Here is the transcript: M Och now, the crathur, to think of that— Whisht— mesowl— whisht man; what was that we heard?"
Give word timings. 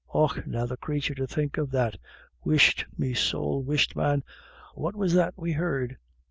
M 0.15 0.19
Och 0.21 0.47
now, 0.47 0.65
the 0.65 0.77
crathur, 0.77 1.13
to 1.13 1.27
think 1.27 1.59
of 1.59 1.69
that— 1.69 1.97
Whisht— 2.43 2.85
mesowl— 2.97 3.61
whisht 3.67 3.95
man; 3.95 4.23
what 4.73 4.95
was 4.95 5.13
that 5.13 5.35
we 5.37 5.51
heard?" 5.51 5.97